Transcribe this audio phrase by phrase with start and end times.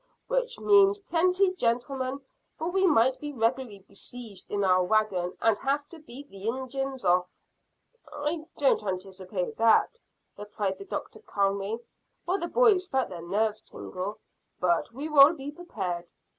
[0.27, 2.21] "Which means plenty, gentlemen,
[2.55, 7.05] for we might be regularly besieged in our wagon, and have to beat the Injuns
[7.05, 7.39] off."
[8.11, 9.99] "I don't anticipate that,"
[10.39, 11.79] replied the doctor calmly,
[12.25, 14.17] while the boys felt their nerves tingle;
[14.59, 16.11] "but we will be prepared.